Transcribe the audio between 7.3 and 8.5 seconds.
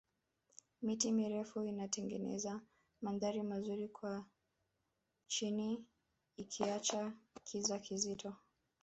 kiza kizito